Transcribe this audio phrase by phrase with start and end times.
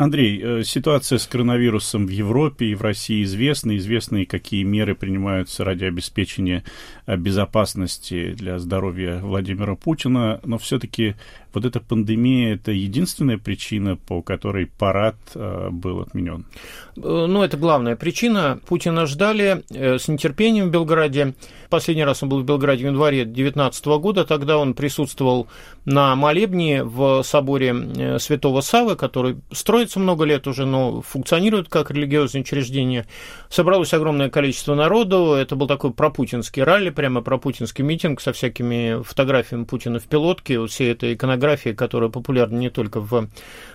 [0.00, 3.76] Андрей, э, ситуация с коронавирусом в Европе и в России известна.
[3.76, 6.64] Известны, какие меры принимаются ради обеспечения
[7.04, 10.40] э, безопасности для здоровья Владимира Путина.
[10.42, 11.16] Но все-таки
[11.54, 16.44] вот эта пандемия– это единственная причина, по которой парад э, был отменен?
[16.96, 18.60] Ну, это главная причина.
[18.66, 21.34] Путина ждали с нетерпением в Белграде.
[21.70, 24.24] Последний раз он был в Белграде в январе 2019 года.
[24.24, 25.46] Тогда он присутствовал
[25.84, 32.42] на молебне в соборе Святого Савы, который строится много лет уже, но функционирует как религиозное
[32.42, 33.06] учреждение.
[33.48, 39.64] Собралось огромное количество народу, это был такой пропутинский ралли, прямо пропутинский митинг со всякими фотографиями
[39.64, 43.28] Путина в пилотке, вот всей этой иконографии, которая популярна не только в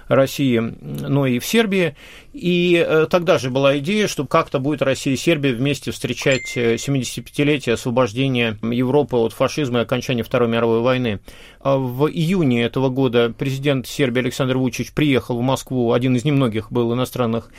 [0.07, 1.95] России, но и в Сербии.
[2.33, 7.71] И э, тогда же была идея, что как-то будет Россия и Сербия вместе встречать 75-летие
[7.71, 11.19] э, освобождения Европы от фашизма и окончания Второй мировой войны.
[11.61, 16.71] А в июне этого года президент Сербии Александр Вучич приехал в Москву, один из немногих
[16.71, 17.49] был иностранных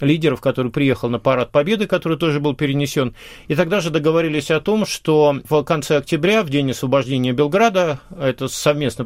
[0.00, 3.14] лидеров, который приехал на парад Победы, который тоже был перенесен.
[3.48, 8.48] И тогда же договорились о том, что в конце октября, в день освобождения Белграда, это
[8.48, 9.04] совместно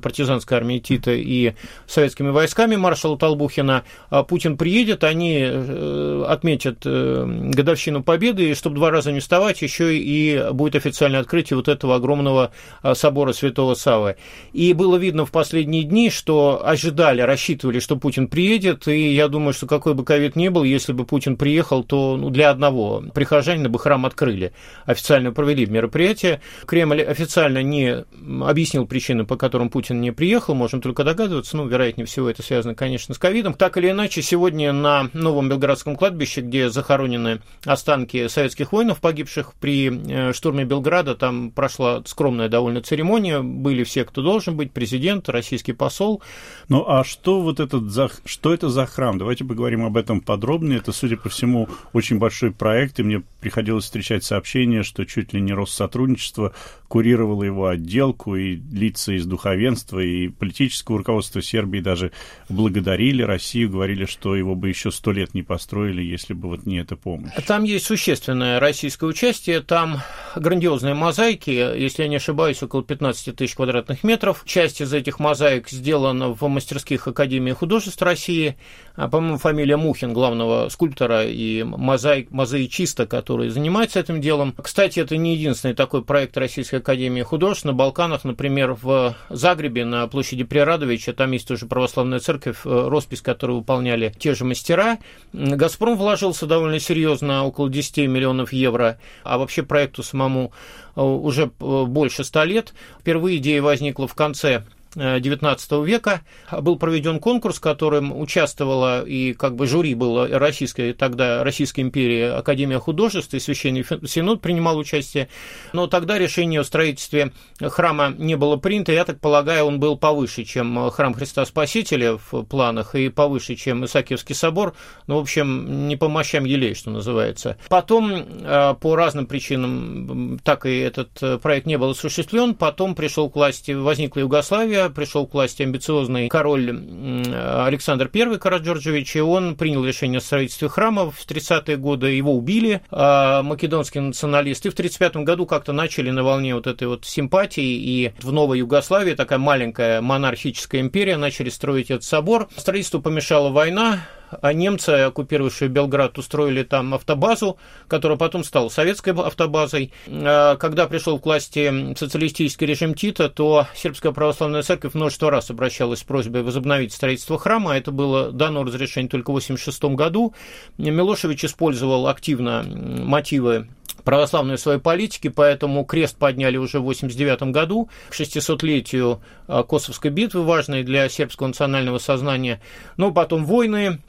[0.50, 1.54] партизанской армией Тита и
[1.86, 8.76] советскими войсками маршала Толбухина, а Путин приедет, они э, отметят э, годовщину Победы, и чтобы
[8.76, 12.50] два раза не вставать, еще и будет официальное открытие вот этого огромного
[12.82, 14.16] а, собора Святого Савы.
[14.52, 19.52] И было видно в последние дни, что ожидали, рассчитывали, что Путин приедет, и я думаю,
[19.52, 23.68] что какой бы ковид ни был, если бы Путин приехал, то ну, для одного прихожанина
[23.68, 24.52] бы храм открыли,
[24.86, 26.40] официально провели мероприятие.
[26.66, 28.04] Кремль официально не
[28.42, 32.74] объяснил причины, по которым Путин не приехал, можем только догадываться, ну, вероятнее всего, это связано,
[32.74, 33.54] конечно, с ковидом.
[33.54, 39.90] Так или иначе, сегодня на новом Белградском кладбище, где захоронены останки советских воинов, погибших при
[39.90, 45.72] э, штурме Белграда, там прошла скромная довольно церемония, были все, кто должен быть, президент, российский
[45.72, 46.22] посол.
[46.68, 48.10] Ну, а что вот этот, за...
[48.24, 49.18] что это за храм?
[49.18, 50.78] Давайте поговорим об этом подробнее.
[50.78, 55.40] Это, судя по всему, очень большой проект, и мне приходилось встречать сообщения, что чуть ли
[55.40, 56.52] не Россотрудничество
[56.88, 62.12] курировало его отделку, и лица из духовенства, и политического руководства Сербии даже
[62.48, 66.78] благодарили Россию, говорили, что его бы еще сто лет не построили, если бы вот не
[66.78, 67.32] эта помощь.
[67.46, 70.00] Там есть существенное российское участие, там
[70.36, 74.42] грандиозные мозаики, если я не ошибаюсь, около 15 тысяч квадратных метров.
[74.46, 78.56] Часть из этих мозаик сделана в мастерских Академии художеств России,
[78.96, 84.54] а, по-моему, фамилия Мухин, главного скульптора и мозаик, мозаичиста, который занимается этим делом.
[84.62, 87.64] Кстати, это не единственный такой проект Российской Академии художеств.
[87.64, 93.22] На Балканах, например, в Загребе на площади Прирадовича, там есть тоже православная церковь, э, роспись,
[93.22, 94.98] которую выполняли те же мастера.
[95.32, 100.52] «Газпром» вложился довольно серьезно, около 10 миллионов евро, а вообще проекту самому
[100.96, 102.74] э, уже э, больше 100 лет.
[103.00, 104.64] Впервые идея возникла в конце
[104.96, 106.22] XIX века
[106.60, 112.32] был проведен конкурс, в котором участвовала и как бы жюри было российская, тогда Российская империя,
[112.32, 115.28] Академия художеств и Священный Синод принимал участие.
[115.72, 118.92] Но тогда решение о строительстве храма не было принято.
[118.92, 123.84] Я так полагаю, он был повыше, чем храм Христа Спасителя в планах и повыше, чем
[123.84, 124.74] Исаакиевский собор.
[125.06, 127.56] Ну, в общем, не по мощам елей, что называется.
[127.68, 132.54] Потом, э, по разным причинам, так и этот э, проект не был осуществлен.
[132.54, 139.20] Потом пришел к власти, возникла Югославия, пришел к власти амбициозный король Александр I Караджорджевич, и
[139.20, 144.70] он принял решение о строительстве храма в 30-е годы, его убили, а македонские националисты.
[144.70, 149.14] в 35 году как-то начали на волне вот этой вот симпатии, и в Новой Югославии,
[149.14, 152.48] такая маленькая монархическая империя, начали строить этот собор.
[152.56, 154.00] Строительству помешала война,
[154.42, 157.58] немцы, оккупировавшие Белград, устроили там автобазу,
[157.88, 159.92] которая потом стала советской автобазой.
[160.08, 166.00] А когда пришел к власти социалистический режим Тита, то Сербская православная церковь множество раз обращалась
[166.00, 167.76] с просьбой возобновить строительство храма.
[167.76, 170.34] Это было дано разрешение только в 1986 году.
[170.78, 173.68] Милошевич использовал активно мотивы
[174.02, 180.42] православной своей политики, поэтому крест подняли уже в 1989 году к 600-летию а, Косовской битвы,
[180.42, 182.60] важной для сербского национального сознания.
[182.96, 184.00] Но потом войны,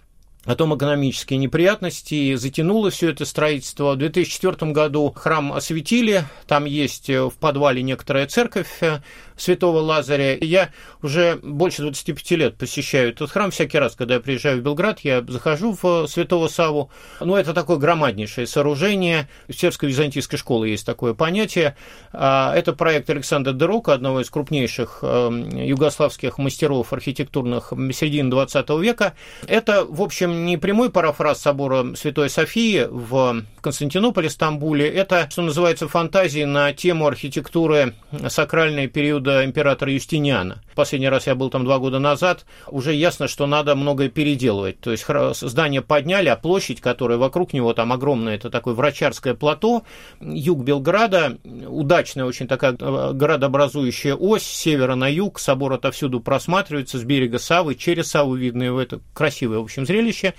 [0.43, 3.93] Потом экономические неприятности, затянуло все это строительство.
[3.93, 9.01] В 2004 году храм осветили, там есть в подвале некоторая церковь э,
[9.37, 10.35] святого Лазаря.
[10.37, 10.71] Я
[11.03, 13.51] уже больше 25 лет посещаю этот храм.
[13.51, 16.89] Всякий раз, когда я приезжаю в Белград, я захожу в святого Саву.
[17.19, 19.29] Ну, это такое громаднейшее сооружение.
[19.47, 21.75] В сербской византийской школе есть такое понятие.
[22.13, 29.13] А, это проект Александра Дерока, одного из крупнейших эм, югославских мастеров архитектурных середины 20 века.
[29.47, 34.87] Это, в общем, не прямой парафраз собора Святой Софии в Константинополе, Стамбуле.
[34.87, 37.93] Это, что называется, фантазии на тему архитектуры
[38.27, 40.61] сакральной периода императора Юстиниана.
[40.75, 42.45] Последний раз я был там два года назад.
[42.67, 44.79] Уже ясно, что надо многое переделывать.
[44.79, 45.05] То есть
[45.41, 49.83] здание подняли, а площадь, которая вокруг него там огромная, это такое врачарское плато,
[50.19, 51.37] юг Белграда,
[51.67, 57.75] удачная очень такая э, городообразующая ось, севера на юг, собор отовсюду просматривается, с берега Савы,
[57.75, 60.33] через Саву видно это красивое, в общем, зрелище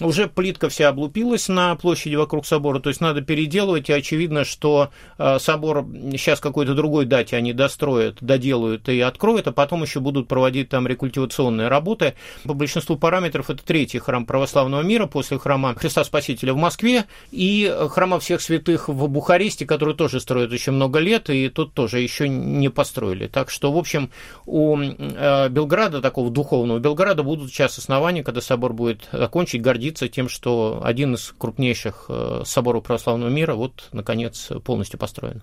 [0.00, 4.90] уже плитка вся облупилась на площади вокруг собора, то есть надо переделывать, и очевидно, что
[5.18, 10.28] э, собор сейчас какой-то другой дате они достроят, доделают и откроют, а потом еще будут
[10.28, 12.14] проводить там рекультивационные работы.
[12.44, 17.72] По большинству параметров это третий храм православного мира после храма Христа Спасителя в Москве и
[17.90, 22.28] храма всех святых в Бухаресте, который тоже строят еще много лет, и тут тоже еще
[22.28, 23.26] не построили.
[23.26, 24.10] Так что, в общем,
[24.46, 30.08] у э, Белграда, такого духовного Белграда, будут сейчас основания, когда собор будет закончить, гордиться гордиться
[30.08, 35.42] тем, что один из крупнейших э, соборов православного мира вот, наконец, полностью построен.